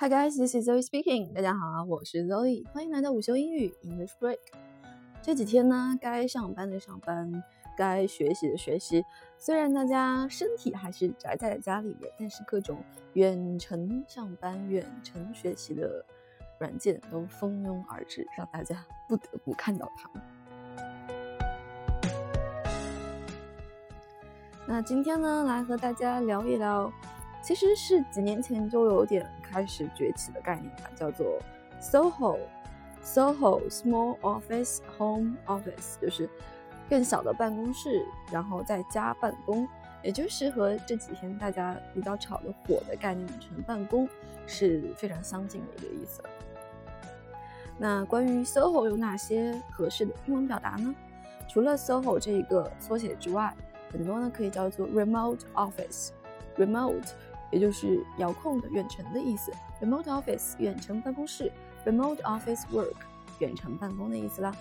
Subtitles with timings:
[0.00, 1.30] Hi guys, this is Zoe speaking.
[1.34, 4.38] 大家好，我是 Zoe，欢迎来到午休英语 English Break。
[5.20, 7.44] 这几天呢，该上班的上班，
[7.76, 9.04] 该学习的学习。
[9.36, 12.78] 虽然大家身体还是宅在家里面，但是各种
[13.12, 16.02] 远程上班、远程学习的
[16.58, 20.22] 软件都蜂拥而至，让大家不得不看到它们。
[24.66, 26.90] 那今天呢，来和大家聊一聊。
[27.50, 31.36] 其实是几年前就有点开始崛起的概念吧，叫做
[31.80, 36.30] SOHO，SOHO Small Office Home Office，就是
[36.88, 39.66] 更小的办公室，然后在家办公，
[40.00, 44.08] 也就是和这几天大家比较炒的火的概念“纯办公”
[44.46, 46.22] 是非常相近的一个意思。
[47.76, 50.94] 那关于 SOHO 有哪些合适的英文表达呢？
[51.48, 53.52] 除了 SOHO 这一个缩写之外，
[53.90, 57.08] 很多呢可以叫做 Remote Office，Remote。
[57.51, 61.51] 也就是遥控的、远程的意思，remote office 远程办公室，
[61.85, 62.95] remote office work
[63.39, 64.51] 远程办公的意思啦。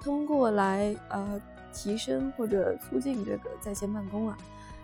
[0.00, 1.40] 通过来呃。
[1.73, 4.37] 提升或者促进这个在线办公啊，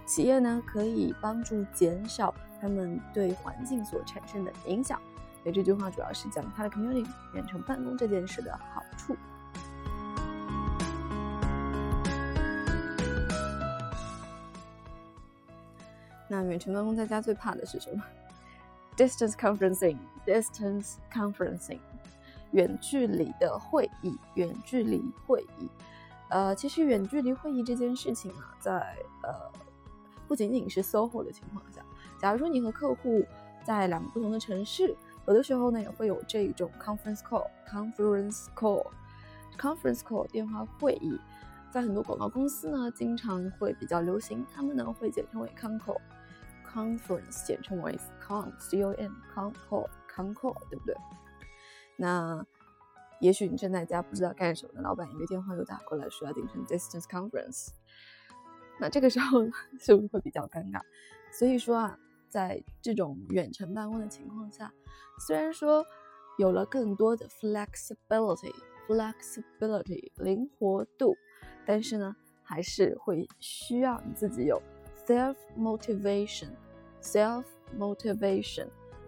[0.05, 4.99] 企业呢可以帮助减少他们对环境所产生的影响。
[5.43, 9.15] 所以这句话主要是讲 telecommuting 远程办公这件事的好处。
[16.29, 18.03] 那远程办公在家最怕的是什么
[18.97, 21.79] ？Distance conferencing，distance conferencing，
[22.51, 25.69] 远距离的会议，远距离会议。
[26.29, 29.49] 呃，其实远距离会议这件事情啊，在呃
[30.27, 31.81] 不仅仅是 SOHO 的情况下，
[32.19, 33.25] 假如说你和客户
[33.63, 34.93] 在两个不同的城市，
[35.25, 41.17] 有的时候呢也会有这种 conference call，conference call，conference call 电话会议，
[41.71, 50.95] 在很多广告公司呢经常会比较流行，他们呢会简称为 con call，conference 简称为 con c o n con call con call，对不对？
[51.95, 52.45] 那。
[53.19, 57.69] 也许你正在家不知道干什么，老板一个电话又打过来，说要订成 distance conference，
[58.79, 59.43] 那这个时候
[59.79, 60.81] 是不是会比较尴尬？
[61.31, 61.97] 所以说啊，
[62.29, 64.71] 在这种远程办公的情况下，
[65.27, 65.83] 虽然说
[66.37, 71.15] 有了更多的 flexibility，flexibility 灵活度，
[71.65, 74.61] 但是呢，还是会需要你自己有
[75.05, 77.45] self motivation，self
[77.75, 78.67] motivation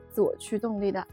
[0.09, 1.07] 自我驱动力的。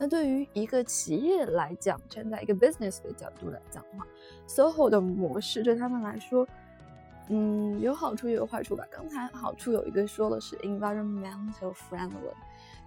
[0.00, 4.06] 那对于一个企业来讲，站在一个 business 的角度来讲的话
[4.46, 6.46] ，SOHO 的模式对他们来说，
[7.28, 8.86] 嗯，有好处也有坏处吧。
[8.90, 12.32] 刚才好处有一个说的是 environmental friendly，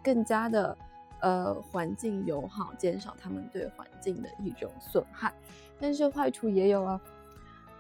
[0.02, 0.78] 更加的
[1.20, 5.34] 呃环境友好，减少他们对环境的一种损害。
[5.80, 7.02] 但是坏处也有啊，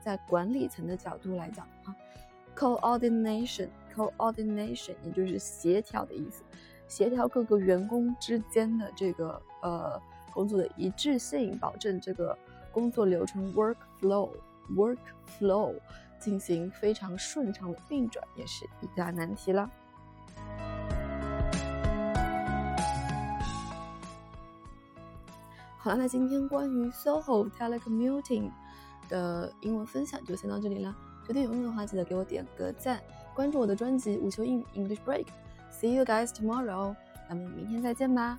[0.02, 1.96] 在管理层的角度来讲的话
[2.56, 6.44] ，coordination，coordination 也就是协调的意思，
[6.88, 10.00] 协调各个员工之间的这个呃
[10.34, 12.38] 工作的一致性，保证这个
[12.72, 15.00] 工作流程 work flow，work
[15.40, 15.74] flow
[16.19, 19.68] 进行非常顺畅的运转，也是一大难题了。
[25.85, 28.50] 好了，那今天关于 SOHO telecommuting
[29.07, 30.96] 的英文分享就先到这里了。
[31.28, 33.00] 觉得有用的话，记得给我点个赞，
[33.35, 35.28] 关注我的专辑午休英语 English Break。
[35.72, 36.95] See you guys tomorrow，
[37.29, 38.35] 咱们明天再见吧。